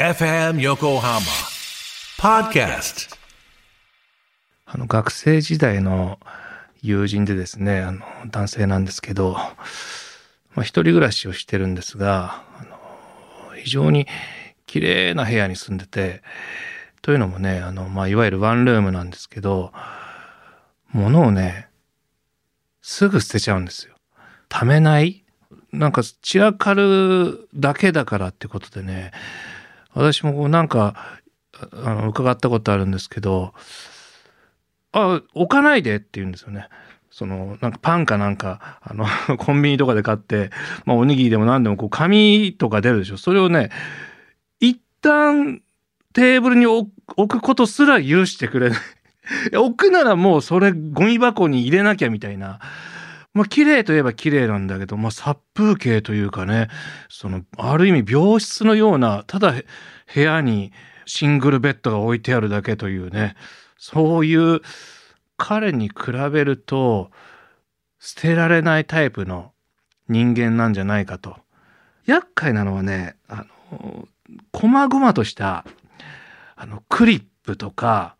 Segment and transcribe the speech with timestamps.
[0.00, 1.18] FM Yokohama
[2.20, 3.16] Podcast
[4.64, 6.20] あの学生時代の
[6.82, 9.50] 友人でですね、あの男性なんですけど、ま
[10.58, 12.64] あ、一人暮らしをしてるんですが、あ
[13.50, 14.06] の非常に
[14.66, 16.22] 綺麗な部屋に住んでて、
[17.02, 19.72] というのもね、あの、まあ、いわゆるワンルームなんですけど、
[20.92, 21.70] 物をね、
[22.82, 23.96] すぐ捨てちゃうんですよ。
[24.48, 25.24] 貯めない？
[25.72, 29.10] なんか散らかるだけだからってことでね、
[29.94, 31.20] 私もこうなんか、
[31.72, 33.54] あの、伺ったことあるんですけど、
[34.92, 36.68] あ、置かないでって言うんですよね。
[37.10, 39.06] その、なんかパンかなんか、あの、
[39.38, 40.50] コンビニとかで買って、
[40.84, 43.16] まあおにぎりでも何でもこう紙とか出るでしょ。
[43.16, 43.70] それをね、
[44.60, 45.62] 一旦
[46.12, 46.90] テーブルに置
[47.28, 48.78] くことすら許してくれない。
[49.56, 52.60] 置くならもうそれゴミ箱に入れなきゃみたいな。
[53.38, 56.68] まあ綺麗といえば綺麗なんだけど、まあ殺風景というかね、
[57.08, 59.54] その、ある意味病室のような、ただ
[60.12, 60.72] 部屋に
[61.06, 63.36] シングルベッドが置いてあるだけというね、
[63.76, 64.60] そういう
[65.36, 67.12] 彼に比べると
[68.00, 69.52] 捨てられないタイプの
[70.08, 71.36] 人間なんじゃないかと。
[72.06, 74.08] 厄介なのはね、あの、
[74.52, 75.64] 細々とした、
[76.56, 78.16] あの、クリップとか、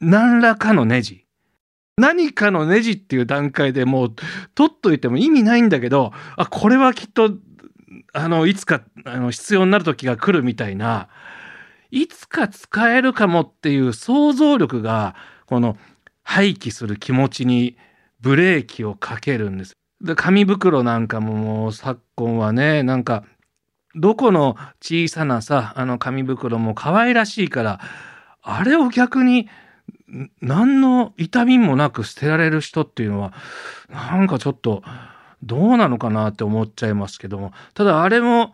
[0.00, 1.24] 何らかのネジ。
[2.00, 4.14] 何かのネジっていう段階でもう
[4.54, 7.32] 取っといても意味ないんだけど、あ、これはきっと、
[8.12, 11.08] あの、いつか、あの、必要になる時が来るみたいな、
[11.90, 15.14] いつか使えるかもっていう想像力が、
[15.46, 15.76] この
[16.22, 17.76] 廃棄する気持ちに
[18.20, 19.72] ブレーキをかけるんです。
[20.00, 23.24] で、紙袋なんかももう昨今はね、なんか、
[23.94, 27.80] どこの小さなさ、あの紙袋も可愛らしいから、
[28.42, 29.48] あれを逆に、
[30.40, 33.32] 何の痛みもなく捨てられる人っていうのは、
[33.88, 34.82] なんかちょっと、
[35.42, 38.52] どうなのかなって思っちゃいますけども、ただあれも、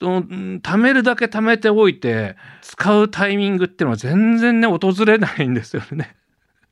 [0.00, 6.16] 貯めるだけ貯めておいて、使うタイミングっていうのは全然ね、訪れないんですよね。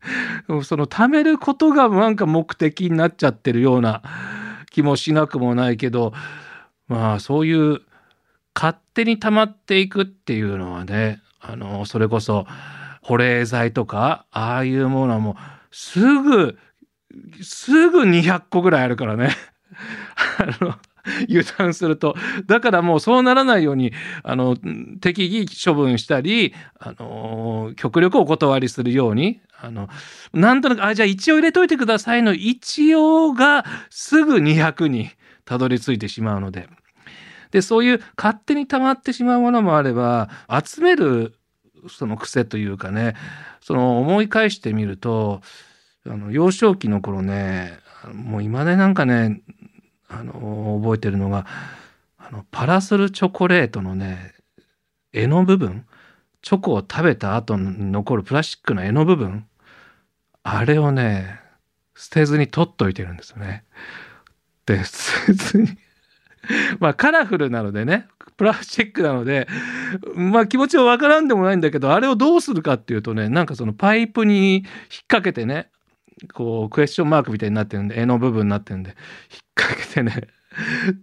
[0.64, 4.02] その貯めることがなんか目的になっちゃってるような
[4.70, 6.12] 気もしなくもないけど、
[6.88, 7.80] まあそういう
[8.54, 12.46] 勝手に溜まっていくっていうのはね、あの、それこそ
[13.00, 15.34] 保冷剤とか、ああいうものはもう
[15.70, 16.58] すぐ、
[17.42, 19.30] すぐ200個ぐらいあるからね。
[20.38, 20.74] あの
[21.28, 22.14] 油断すると。
[22.46, 24.56] だからもうそうならないように、あの、
[25.00, 29.88] 適宜処分したり、あの、極力お断りするように、あの、
[30.32, 35.10] なんとなく、あ、じゃあ一応入れといてくださいの一応がすぐ200に
[35.44, 36.68] たどり着いてしまうので。
[37.50, 40.28] で、そういう勝手に溜まってしまうものもあれば、
[40.64, 41.34] 集める
[41.88, 43.14] その癖というかね、
[43.60, 45.40] その思い返してみると、
[46.06, 47.78] あの、幼少期の頃ね、
[48.12, 49.42] もう今でなんかね、
[50.08, 51.46] あの、覚えてるのが、
[52.18, 54.34] あの、パラソルチョコレートのね、
[55.12, 55.86] 柄の部分、
[56.42, 59.46] チョコを食べた後に残るプラスチックの柄の部分、
[60.42, 61.40] あれをね、
[61.94, 63.64] 捨てずに取っといてるんですよね。
[64.64, 65.68] で、捨てずに
[66.80, 68.06] まあカラフルなのでね、
[68.40, 69.46] プラスチックなので、
[70.14, 74.64] まあ気持ちはわからんでもないんだけど、あれをどうするかっていうとね、なんかそのパイプに引っ
[75.08, 75.68] 掛けてね、
[76.32, 78.96] こうクエスチョンマークみたいになってるんで、絵の部分になってるんで、
[79.30, 80.28] 引っ掛けてね、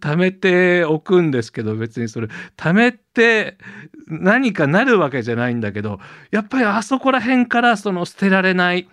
[0.02, 2.28] 貯めておくんですけど、別にそれ、
[2.58, 3.60] 貯めて
[4.08, 6.00] 何かなるわけじゃないんだけど、
[6.32, 8.90] やっぱりあそこら辺からその捨てられない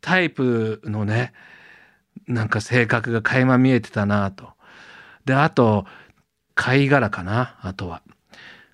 [0.00, 1.34] タイプのね、
[2.26, 4.54] なんか性格が垣間見えてたなと。
[5.26, 5.86] で、あと、
[6.54, 8.02] 貝殻かな、あとは。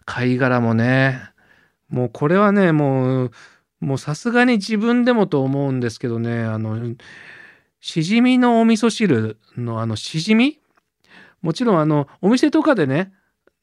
[0.05, 1.21] 貝殻もね、
[1.89, 3.31] もうこれはね、もう、
[3.81, 6.95] もうさすがに自分でもと思うんですけどね、あの、
[7.81, 10.61] しじみのお味噌汁のあのしじみ？
[11.41, 13.13] もちろんあの、お店とかでね、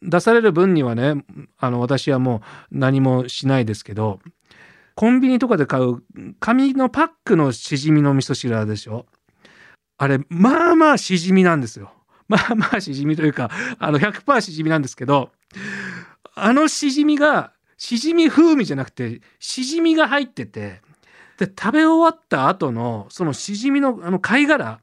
[0.01, 1.23] 出される分にはね、
[1.57, 2.41] あの、私はも
[2.71, 4.19] う何もしないですけど、
[4.95, 6.01] コンビニとかで買う
[6.39, 9.05] 紙のパックのしじみの味噌汁あるでしょ
[9.99, 11.91] あれ、まあまあしじみなんですよ。
[12.27, 13.49] まあまあしじみというか、
[13.79, 15.31] あの100%しじみなんですけど、
[16.35, 20.81] あのしじみが、しじみ風味じゃなくて、しじみが入ってて、
[21.37, 24.79] で、食べ終わった後の、そのしじみの、あの貝殻、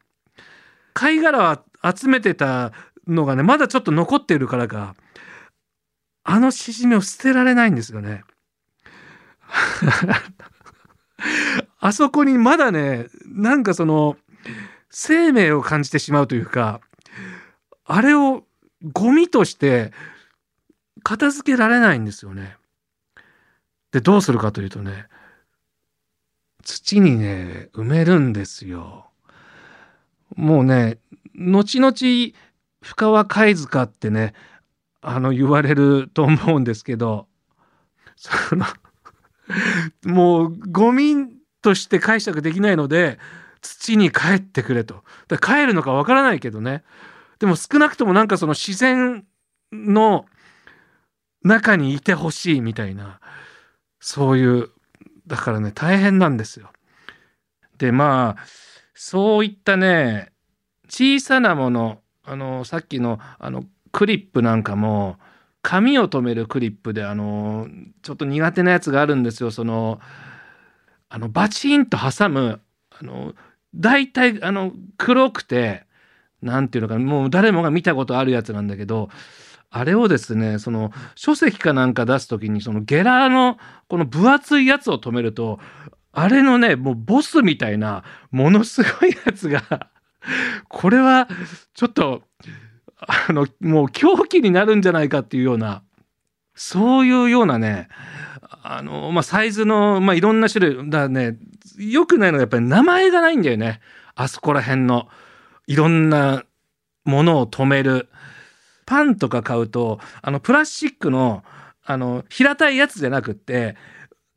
[0.94, 1.58] 貝殻を
[1.94, 2.73] 集めてた
[3.06, 4.94] のがね、まだちょっと残っているからか、
[6.23, 8.25] あのしじみを捨てられないんですよね。
[11.81, 14.17] あそこにまだね、なんかその、
[14.91, 16.81] 生命を感じてしまうというか、
[17.84, 18.44] あれを
[18.92, 19.92] ゴミとして
[21.02, 22.56] 片付けられないんですよね。
[23.92, 25.06] で、どうするかというとね、
[26.62, 29.06] 土にね、埋めるんですよ。
[30.34, 30.98] もうね、
[31.34, 31.94] 後々、
[32.82, 34.34] 深川貝塚ってね、
[35.00, 37.28] あの、言われると思うんですけど、
[38.16, 38.64] その
[40.04, 41.28] もうゴミ
[41.62, 43.19] として解釈できないので
[43.60, 45.04] 土に帰ってくれと。
[45.28, 46.82] だ帰るのかわからないけどね。
[47.44, 49.23] でも少なくともなんかその自然
[49.70, 50.25] の
[51.43, 53.20] 中にいてほしいみたいな
[54.00, 54.70] そういう
[55.26, 56.70] だからね大変なんですよ。
[57.76, 58.44] でまあ
[58.94, 60.32] そういったね
[60.88, 65.19] 小さなものあのさっきのあのクリップなんかも
[65.61, 67.69] 髪を留めるクリップであの
[68.00, 70.00] ちょっと苦手なやつがあるんですよその
[71.11, 73.35] あのバチンと挟むあの
[73.75, 75.85] 大体あの黒くて
[76.44, 79.08] 何て言うのかもう誰もが見たことあるやつなんだけど
[79.70, 83.58] あれをですねその書籍かなんか出す時にそのゲラーの
[83.88, 85.58] この分厚いやつを止めると
[86.12, 89.91] あれのねもうボスみたいなものすごいやつが
[90.69, 91.29] これは
[91.75, 92.23] ちょっと
[92.96, 95.82] あのもう狂気になるんじゃないかっていうような
[96.55, 97.88] そういうようなね
[98.62, 101.37] あのまあサイズのまあいろんな種類だね
[101.79, 103.81] よくないのがやっぱり名前がないんだよね。
[104.14, 105.08] あそこら辺の。
[105.66, 106.44] いろんな
[107.05, 108.08] ものを止める。
[108.87, 111.43] パンとか買うとあのプラスチックの
[111.87, 113.76] あの平たいやつじゃなくって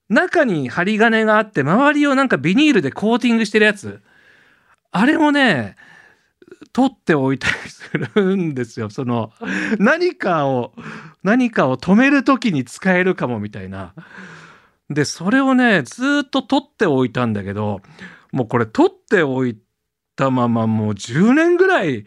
[0.09, 4.01] 中に針金があって周りをなんかビニールでコーティングしてるやつ。
[4.91, 5.75] あれもね
[6.71, 9.31] 取っておいたりするんですよその
[9.79, 10.73] 何かを
[11.23, 13.93] 何かを止める時に使えるかもみたいな。
[14.89, 17.81] でそれをねずっと取っておいたんだけど
[18.31, 19.66] もうこれ取っておいて
[20.17, 22.05] たままもう10年ぐらい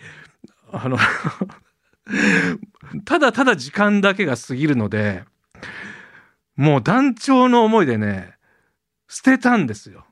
[0.73, 0.99] あの
[3.07, 5.25] ただただ時間だけが過ぎるので
[6.57, 8.35] もう団長の思いでね
[9.09, 10.05] 捨てたんですよ。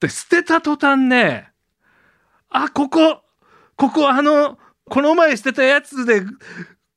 [0.00, 1.52] で捨てた途端ね
[2.48, 3.22] あここ
[3.76, 6.22] ここあのこの前捨てたやつで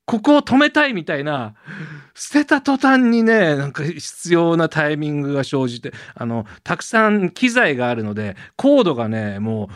[0.05, 1.55] ここを止めたいみたいな
[2.15, 9.67] 捨てた途端にねなんか必要なタイミングが生じてあのたくさん機材があるのでコードがねもう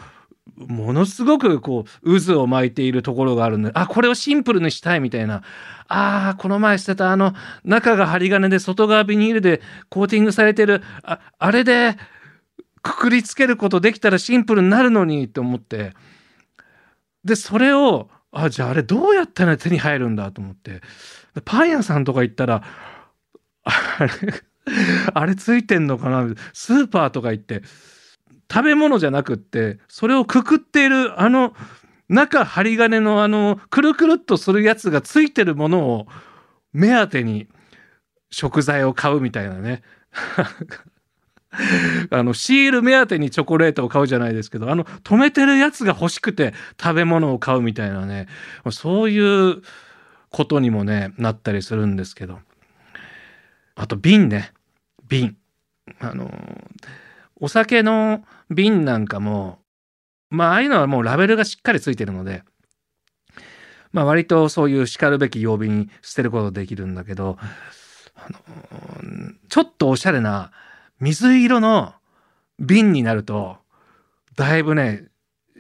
[0.56, 5.44] ものすごくこう渦を巻いているところがあるんであこれをシンプルにしたいみたいな。
[5.88, 7.34] あこの前捨てたあの
[7.64, 10.82] 中が針金で外側ビニールでコーティングされてる。
[11.04, 11.98] ああれで
[12.82, 15.94] くくりつけることできたらシンプルになるのにと思って。
[17.24, 20.82] でそれをあじゃああれどうやったら手に入るんだと思って。
[21.46, 22.64] パン屋さんとか行ったら
[23.64, 24.10] あれ
[25.14, 26.34] あれついてんのかな？
[26.54, 27.62] スーパーとか行って。
[28.52, 31.54] 食べ物じゃなくってそれをくくっているあの
[32.10, 36.08] 中針金のあのくるくるっとするやつがついてるものを
[36.74, 37.48] 目当てに
[38.30, 39.82] 食材を買うみたいなね。
[42.12, 48.28] あのシール目当てにチョコレートを買うじゃないですけどあの止めてるやつが欲しくて食べ物を買うみたいなね。
[48.72, 49.62] そういう
[50.30, 52.40] ことにもねなったりするんですけど。
[53.76, 54.52] あと瓶ね。
[55.08, 55.38] 瓶。
[56.00, 56.32] あの
[57.36, 59.60] お酒の瓶なんかも、
[60.30, 62.44] まあ、ああいうのはもうラベルがしっかりついてるので、
[63.92, 67.38] まあ、割とそういう叱るべき曜日に捨てることできるんだけど、
[68.16, 68.40] あの
[69.50, 70.52] ちょっとおしゃれな
[71.00, 71.94] 水色の
[72.60, 73.58] 瓶になると、
[74.36, 75.08] だいぶね、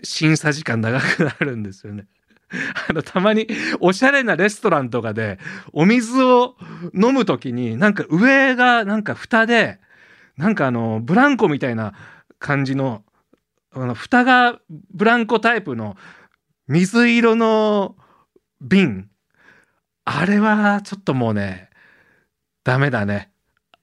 [0.03, 2.07] 審査時間長くなるんですよね。
[2.89, 3.47] あの、たまに
[3.79, 5.39] おしゃれなレストランとかで
[5.73, 6.57] お水を
[6.93, 9.79] 飲むときになんか上がなんか蓋で
[10.37, 11.93] なんかあのブランコみたいな
[12.41, 13.03] 感じの
[13.73, 14.59] あの蓋が
[14.93, 15.95] ブランコタイプの
[16.67, 17.95] 水色の
[18.59, 19.09] 瓶。
[20.03, 21.69] あれはちょっともうね
[22.65, 23.31] ダメだね。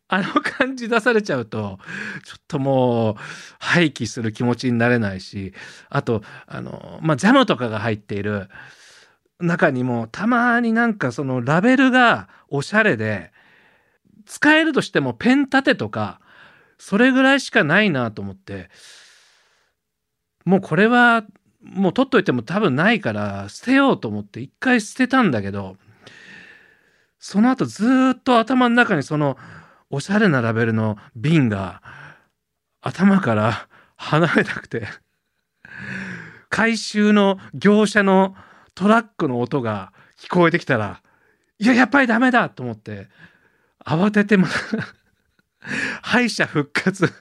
[0.09, 1.79] あの感じ出されちゃうと
[2.25, 3.15] ちょっともう
[3.59, 5.53] 廃棄する気持ちになれないし
[5.91, 8.49] あとあのまあジャムとかが入っている
[9.39, 13.33] 中にもたまになんかそのラベルがおしゃれで
[14.25, 16.21] 使えるとしてもペン立てとか
[16.79, 18.71] それぐらいしかないなと思って
[20.45, 21.25] もうこれは
[21.63, 25.77] もう取っといても多分ないから捨てようと思って一回捨てたんだけど
[27.19, 29.37] その後ずっと頭の中にその
[29.91, 31.83] おしゃれなラベルの瓶が
[32.81, 34.87] 頭から離れなくて
[36.49, 38.35] 回収の業者の
[38.75, 41.03] トラックの音が聞こえてきたら
[41.59, 43.09] いややっぱりダメだと思って
[43.85, 44.47] 慌てても
[46.03, 47.13] 敗者復活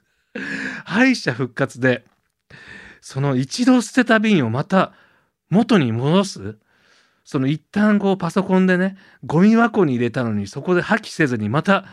[0.86, 2.06] 敗者復活で
[3.02, 4.94] その一度捨てた瓶をまた
[5.50, 6.58] 元に戻す？
[7.24, 11.86] その一旦こうパソコンでねゴミ箱に入れたのにそこで破棄せずにまた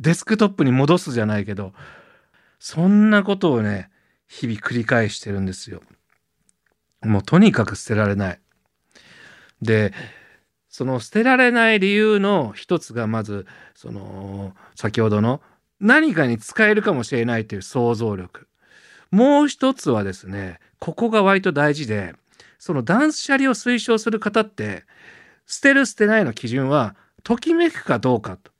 [0.00, 1.72] デスクトップに戻すじゃないけど
[2.58, 3.90] そんなことをね
[4.28, 5.82] 日々繰り返してるんですよ。
[7.02, 8.40] もうとにかく捨てられない。
[9.62, 9.92] で
[10.68, 15.40] その捨てられない理由の一つがまずその先ほどの
[15.80, 18.46] 何かに使えるかもしれないという想像力
[19.10, 22.14] もう一つはですねここが割と大事で
[22.58, 24.84] その断捨離を推奨する方って
[25.46, 26.94] 捨てる捨てないの基準は
[27.24, 28.52] ときめくかどうかと。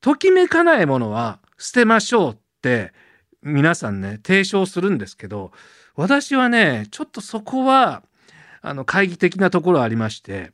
[0.00, 2.92] ときめかないものは捨てましょうって
[3.42, 5.52] 皆さんね提唱するんですけど
[5.96, 8.02] 私はねちょっとそこは
[8.60, 10.52] あの懐疑的なところありまして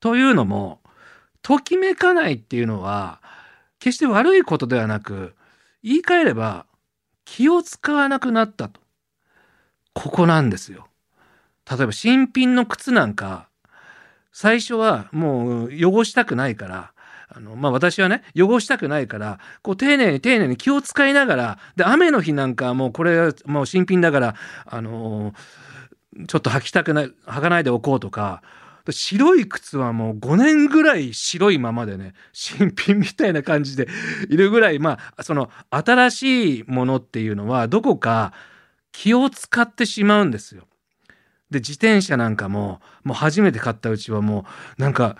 [0.00, 0.80] というのも
[1.42, 3.20] ときめかないっていうのは
[3.84, 5.34] 決して悪いことではなく
[5.82, 6.64] 言い換えれば
[7.26, 8.80] 気を使わなくなったと
[9.92, 10.86] ここなんですよ。
[11.70, 13.50] 例えば新品の靴なんか
[14.32, 16.92] 最初はもう汚したくないから
[17.28, 25.34] あのまあ私はね汚したくないからこう丁寧に丁寧に気を使いながらで雨の日なんかもうこれもう新品だからあの
[26.26, 28.42] ちょっと履きたくない履かないでおこうとか
[28.92, 33.88] 白い靴はもう5年ぐらい白いままでね新品みたいな感じで
[34.28, 38.32] いるぐらいまあその新しいものっていうのはどこか
[38.92, 40.64] 気を使ってしまうんですよ。
[41.50, 44.44] で自転車なんかももう初めて買ったうちはも
[44.78, 45.16] うなんか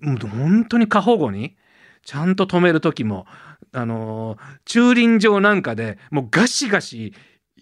[0.00, 1.56] もう本当に過保護に
[2.04, 3.26] ちゃんと止める時も
[3.72, 7.14] あの駐輪場なんかでもうガシガシ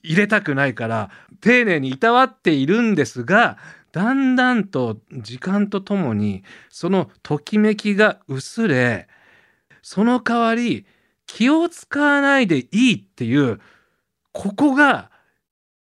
[0.02, 1.10] 入れたくないから
[1.40, 3.56] 丁寧にいたわっているんですが
[3.94, 9.06] だんだんと時間とともにそのときめきが薄れ
[9.82, 10.84] その代わり
[11.26, 13.60] 気を使わないでいいっていう
[14.32, 15.12] ここが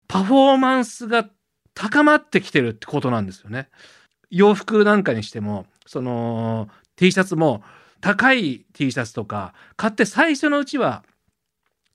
[0.07, 1.27] パフォーマンスが
[1.73, 3.69] 高まってきてるってことなんですよね。
[4.29, 7.63] 洋服なんかにしてもその T シャツも
[8.01, 11.03] 高い T シャツとか買って最初のうちは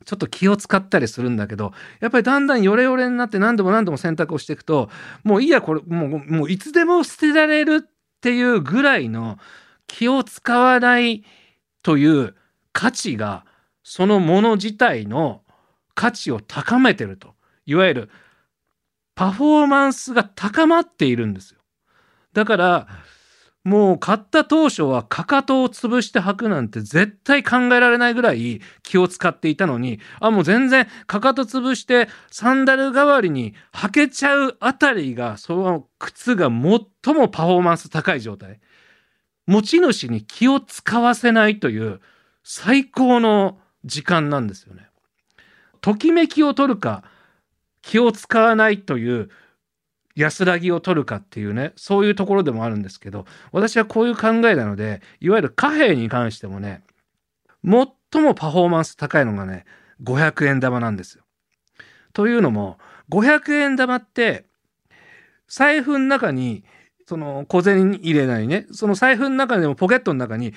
[0.05, 4.89] ちょっと気を使ったりするんだけどやっぱりだんだんヨレヨレになって何度も何度も選択をしていくと
[5.25, 7.91] もういいやこれもうもういつでも捨てられるっ
[8.21, 9.39] ていうぐらいの
[9.87, 11.25] 気を使わない
[11.83, 12.35] という
[12.73, 13.45] 価値が
[13.83, 15.43] そのもの自体の
[15.95, 17.35] 価値を高めてると
[17.67, 18.11] いわゆる
[19.15, 21.61] パフォーマンスが高まっているんですよ。
[22.33, 22.89] だから
[23.63, 38.61] もう買った当初はかかとを潰して履くなんて絶対考えられないぐらい気を使っていたのにあもう全然かかと潰してサンダル代わりに履けちゃうあたりがその靴が最もパフォーマンス高い状態
[39.47, 42.01] 持ち主に気を使わせないという
[42.43, 44.89] 最高の時間なんですよね。
[45.81, 47.03] ときめきを取るか
[47.83, 49.31] 気を使わないという
[50.21, 56.83] 安らぎを取るかっていうねそういうところでもあるんですけど私はこういう考えなのでいわゆる貨幣に関してもね
[57.65, 59.65] 最もパフォーマンス高いのがね
[60.03, 61.25] 500円玉なんですよ。
[62.13, 62.79] というのも
[63.11, 64.47] 500円玉って
[65.49, 66.65] 財布の中に
[67.07, 70.55] その小銭入れないねその財布の中でもポケットの中に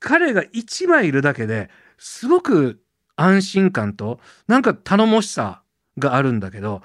[0.00, 2.80] 彼が1枚いるだけですごく
[3.16, 5.62] 安心感となんか頼もしさ
[5.98, 6.82] があるんだけど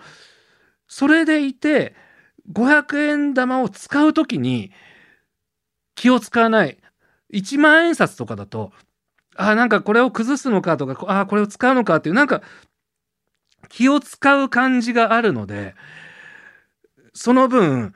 [0.88, 1.96] それでいて
[2.52, 4.72] 500円玉を使う時に
[5.96, 6.78] 気を使わない。
[7.34, 8.72] 1万円札とかだと
[9.36, 12.42] あなんかこれを崩すのかとかあこれを使うのかっていうなんか
[13.70, 15.74] 気を使う感じがあるので
[17.14, 17.94] その分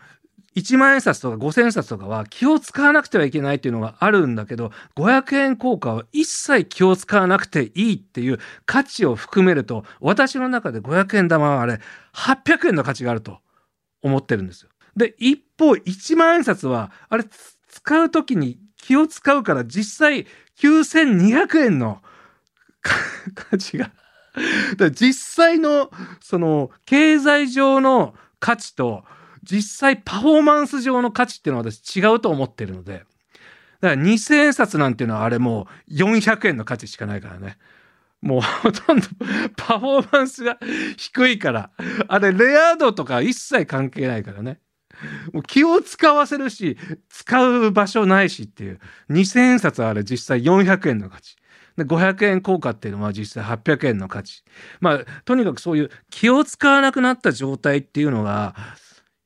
[0.55, 11.79] 1万円札とか5000円札とかは気を使わなくてはいけないっていうのがあるんだけど500円硬貨は一切気を使わなくていいっていう価値を含めると私の中で500円玉はあれ
[12.15, 13.39] 800円の価値があると。
[14.07, 14.69] 思ってるんですよ。
[14.95, 17.25] で一方1万円札はあれ
[17.67, 20.25] 使う時に気を使うから実際
[20.59, 22.01] 9200円の
[23.35, 23.91] 価値が
[24.91, 29.03] 実際のその経済上の価値と
[29.43, 33.05] 実際パフォーマンス上の価値っていうのは私違うと思ってるので、
[33.81, 37.57] だから2000円札なんていうのはあれもう400円の価値しかないからね。
[38.27, 39.07] もうほとんど
[39.55, 40.57] パフォーマンスが
[40.97, 41.71] 低いから、
[42.09, 44.59] あれレア度とか一切関係ないからね。
[45.31, 48.79] もう気を使わせるし、使う場所ないしっていう。
[49.09, 51.37] 2000円札はあれ実際400円の価値。
[51.77, 54.43] で500円硬貨っていうのは実際800円の価値。
[54.81, 58.55] まあ、とにかくそういう気を使わなくなった状態っていうのが、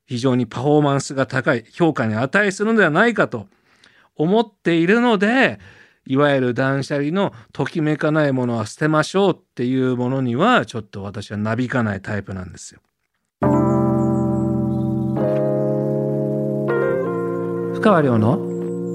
[0.06, 3.48] 非常にパフォーマンスが高い評価に値するのではないかと
[4.16, 5.60] 思っているので
[6.12, 12.82] いわゆる断捨離のときめかないものは捨てましょうっていうものにはちょっと私はなびかないタイプなんですよ。
[17.76, 18.36] 深川亮の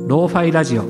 [0.06, 0.82] ローファイラジオ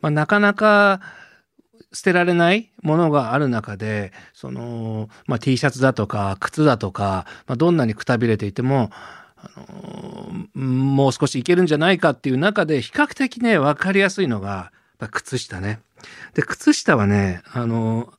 [0.00, 1.00] まあ、なかなか
[1.94, 8.90] 捨てられないものがある中で、その、まあ、T シャツだとか、靴だとか、まあ、どんなにくたびれていても、
[9.36, 14.72] あのもう少しいけるんじゃないかっていう中で、比較的ね、わかりやすいのが、
[15.10, 15.80] 靴下ね。
[16.34, 18.12] で、靴下はね、あの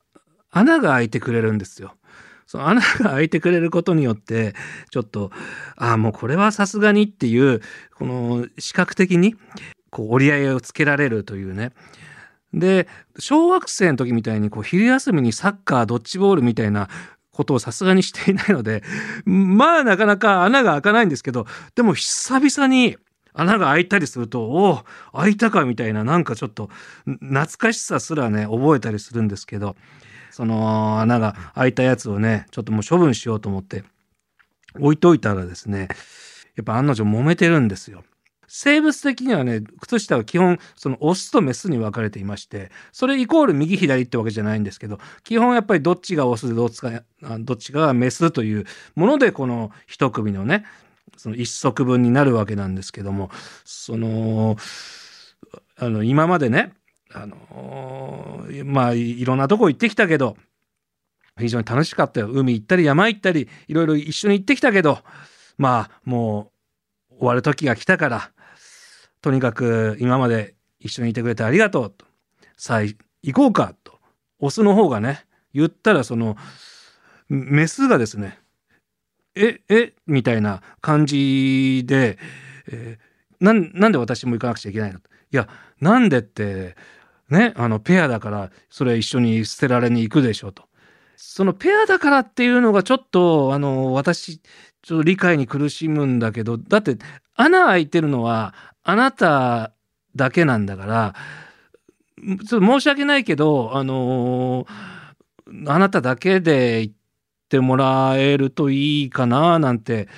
[0.50, 1.94] 穴が開いてくれるんですよ。
[2.46, 4.54] その穴が開いてくれることによって、
[4.90, 5.32] ちょっと、
[5.76, 7.60] ああ、もうこれはさすがにっていう、
[7.96, 9.34] この視覚的に、
[9.90, 11.72] こう折り合いをつけられるというね。
[12.56, 16.88] で、小学生の時みたいに、こう、昼休みにサッカー、ドッジボールみたいな
[17.30, 18.82] ことをさすがにしていないので、
[19.26, 22.96] まあなかなか穴が開かないんですけど、でも久々に
[23.34, 26.70] 穴が開いたりすると、おお、開いたかみたいな、なんかちょっと
[27.04, 29.76] 懐かしさすらね、覚えたりするんですけど、
[30.30, 33.84] その穴が開いたやつをね、ちょっともう処分しようと思って
[34.78, 35.88] 置いといたらですね、
[36.56, 38.02] やっぱ案の定揉めてるんですよ。
[38.48, 47.02] 生物的にはね、靴下は基本、そのオスとメスに分かれていまして、それイコール右左ってわけじゃないんですけど、基本やっぱりどっちがオスでどっちが、
[47.40, 50.64] どっちがメスというもので、この一組のね、
[51.16, 53.30] その一足分になるわけなんですけども、
[53.64, 54.56] その、
[55.78, 56.72] あの、今までね、
[57.12, 60.36] あの、まあいろんなとこ行ってきたけど
[61.38, 62.28] 非常に楽しかったよ。
[62.30, 64.98] 海行ったり山行ったりいろいろ一緒に行ってきたけど
[65.58, 66.52] まあも
[67.10, 68.30] う終わる時が来たから
[69.26, 72.06] とにかく今まで一緒にいてくれてありがとうと。
[72.56, 72.96] さあ行
[73.32, 73.98] こうかと。
[74.38, 76.36] オスの方がね言ったらその
[77.28, 78.38] メスがですね
[79.34, 82.18] ええみたいな感じで、
[82.70, 85.02] えー、なんで私も行かなくちゃいけないのい
[85.32, 85.48] や
[85.80, 86.76] なんでって
[87.28, 90.62] ね、あの、ペアだから、それ一緒に捨てられに行くでしょうと。
[91.16, 96.96] そのペアだからっていうのがちょっと、あの、私、ちょっと理解に苦しむんだけど、だって、
[97.36, 99.72] 穴開いてるのは、あなた
[100.14, 101.14] だけなんだから、
[102.18, 104.66] ちょっと申し訳ないけど、あの
[105.66, 106.94] あなただけで行っ
[107.48, 110.08] てもらえるといいかな、なんて、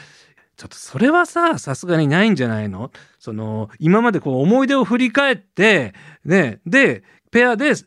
[0.57, 2.91] ちょっとそれはさ、さすがにないんじゃないの？
[3.19, 7.85] その、今までこう思い出を振り返って、ね、で、ペアで捨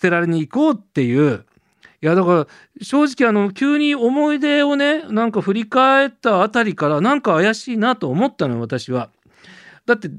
[0.00, 1.44] てられに行こうっていう、
[2.00, 2.46] いや、だから、
[2.80, 9.10] 正直あの、急に思い出をね、なんか振り返ったあたりから、なんか怪しいなと思ったのよ、私は。
[9.84, 10.10] だって、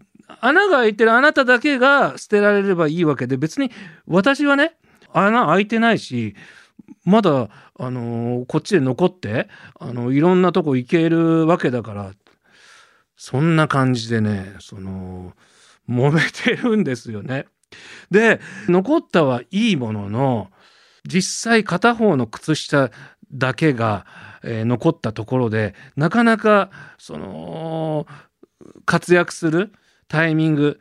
[0.42, 3.72] 穴が開いてるあなただけが捨てられればいいわけで、別に
[4.08, 4.74] 私はね、
[5.14, 6.36] 穴開いてないし、
[7.06, 9.48] まだ、あの、こっちで残って、
[9.80, 12.12] あの、いろんなとこ行けるわけだから、
[13.16, 15.34] そんな感じでね、その、
[15.90, 17.46] 揉めてるんですよね。
[18.12, 20.52] で、残ったはいいものの、
[21.06, 22.92] 実際片方の靴下
[23.32, 24.06] だけが、
[24.44, 28.08] えー、残ったところで、なかなか、その、
[28.86, 29.72] 活躍する
[30.08, 30.80] タイミング、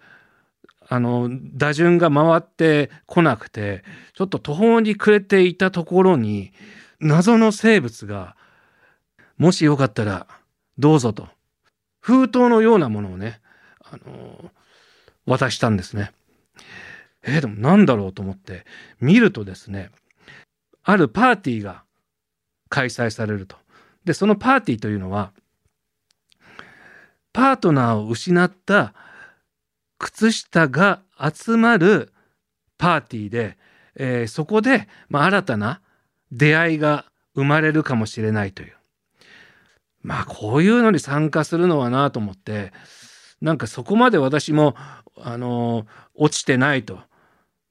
[0.89, 6.53] あの、打順が回ってこなくて、ちょっと途方に暮れていたところに、
[7.01, 8.37] 謎の生物が、
[9.37, 10.27] もしよかったら、
[10.79, 11.29] どうぞと、
[12.01, 13.41] 封筒のようなものをね、
[13.85, 14.51] あの、
[15.27, 16.13] 渡したんですね。
[17.23, 18.65] えー、でもなんだろうと思って
[19.01, 19.91] 見るとですね、
[20.89, 21.83] あるパーティーが
[22.71, 23.57] 開催されると。
[24.07, 25.33] で、そのパーティーというのは、
[27.35, 28.95] パートナーを失った
[29.99, 32.11] 靴下が集まる
[32.79, 33.59] パーティーで、
[33.97, 35.83] えー、そこで、まあ、新たな
[36.33, 38.73] 出会いが生まれるかもしれないという。
[40.03, 42.73] まあこういうのに参加するのはなと思って
[43.43, 44.75] なんかそこまで私も
[45.17, 47.01] あの落ちてないと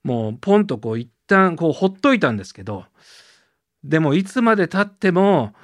[0.04, 2.84] もうポンとこう一旦こうほっといたんですけど
[3.84, 5.54] でもいつまでたっても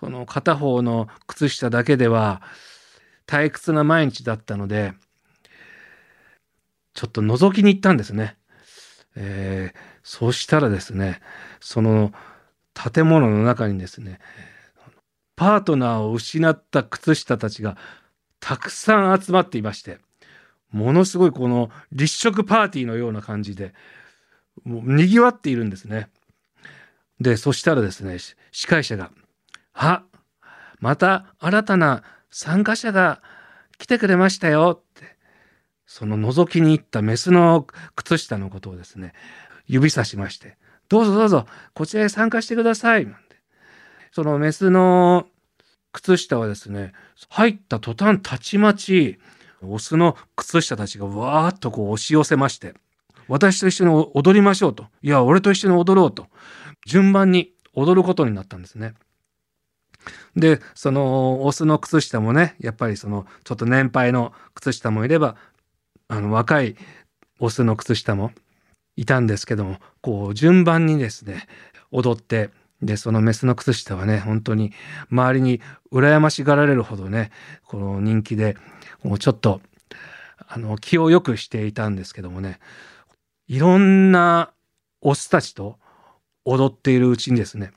[0.00, 2.42] この片方の靴下だけでは
[3.26, 4.92] 退屈な毎日だったので
[6.94, 8.36] ちょっと覗きに行ったんですね。
[9.16, 11.20] えー、そうしたらですね、
[11.60, 12.12] その
[12.72, 14.20] 建物の中にですね、
[15.36, 17.76] パートナーを失った靴下たちが
[18.40, 19.98] たくさん集まっていまして、
[20.70, 23.74] ものすごいこの立食パーティーのような感じで、
[24.62, 26.08] もう賑わっているんですね。
[27.20, 28.18] で、そしたらですね、
[28.52, 29.10] 司会者が、
[29.72, 30.04] あ、
[30.80, 33.22] また新たな参加者が
[33.78, 35.14] 来てくれましたよって
[35.86, 39.12] その覗きに行ったメスの靴下のことをですね、
[39.66, 40.56] 指さしまして、
[40.88, 43.06] どうぞどうぞ、こちらへ参加してください。
[44.10, 45.26] そのメスの
[45.92, 46.92] 靴下はですね、
[47.28, 49.18] 入った途端たちまち、
[49.62, 52.74] オスの靴下たちがわーっとこう押し寄せまして、
[53.28, 54.86] 私と一緒に踊りましょうと。
[55.02, 56.26] いや、俺と一緒に踊ろうと。
[56.86, 58.94] 順番に踊ることになったんですね。
[60.36, 65.36] で、そのオスの靴下もね、やっぱりそのちょっと年配の靴下もいれば、
[66.08, 66.76] あの若い
[67.40, 68.32] オスの靴下も
[68.96, 71.46] いたんですけども、こう順番にですね、
[71.90, 72.50] 踊って、
[72.82, 74.72] で、そのメスの靴下はね、本当に
[75.10, 75.60] 周りに
[75.92, 77.30] 羨ましがられるほどね、
[77.64, 78.56] この人気で、
[79.02, 79.60] もうちょっと、
[80.46, 82.58] あの、気を良くしていたんですけどもね、
[83.46, 84.52] いろんな
[85.00, 85.78] オスたちと
[86.44, 87.72] 踊っているうちにですね、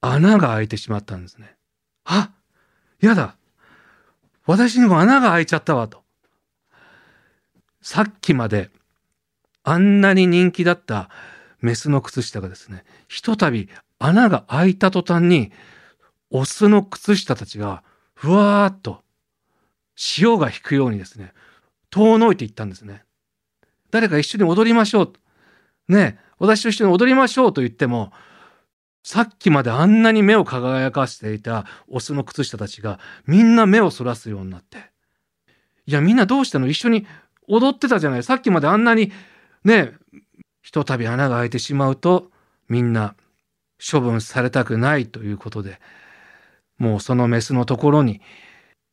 [0.00, 1.54] 穴が開いてしまったんですね。
[2.04, 2.30] あ
[3.00, 3.36] やだ
[4.46, 6.02] 私にも穴が開いちゃったわと。
[7.82, 8.70] さっきまで
[9.62, 11.10] あんなに人気だった
[11.60, 15.52] メスの靴下がですね、ひとたび穴が開いた途端に、
[16.30, 17.82] オスの靴下たちが
[18.14, 19.02] ふわーっと
[19.96, 21.32] 潮が引くようにですね、
[21.90, 23.04] 遠のいていったんですね。
[23.90, 25.12] 誰か一緒に踊りましょう。
[25.88, 28.12] ね私と一緒に踊りましょうと言っても、
[29.02, 34.78] さっきまであんなに目を輝かせていたオスの靴下たちがみんな目をそらすようになって。
[35.86, 36.68] いや、みんなどうしたの？
[36.68, 37.06] 一緒に
[37.48, 38.22] 踊ってたじゃない。
[38.22, 39.12] さっきまであんなに
[39.64, 39.94] ね、
[40.62, 42.30] ひとたび穴が開いてしまうと
[42.68, 43.14] みんな
[43.90, 45.80] 処分されたくないということで、
[46.78, 48.20] もうそのメスのところに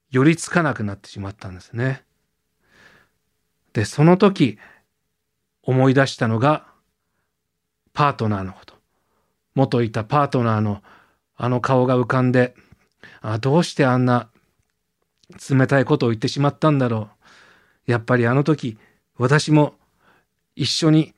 [0.10, 2.04] 寄りつかなくなってしまったんですね。
[3.74, 4.58] で、その時
[5.68, 6.66] 思い出したのが
[7.94, 8.74] パートナーのこと。
[9.54, 10.82] 元いたパートナーの
[11.36, 12.56] あの顔が浮かんで、
[13.22, 14.30] あどうしてあんな
[15.50, 17.10] 冷たいことを言ってしまったんだろ
[17.88, 17.92] う。
[17.92, 18.78] やっぱりあの時
[19.18, 19.76] 私も
[20.56, 21.14] 一緒に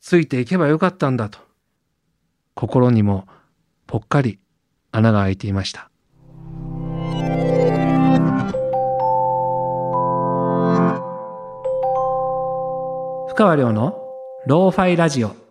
[0.00, 1.40] ついていけばよかったんだと。
[2.54, 3.26] 心にも
[3.86, 4.38] ぽっかり
[4.92, 5.91] 穴が開いていました。
[13.32, 13.98] 深川亮の
[14.44, 15.41] ローファイラジオ。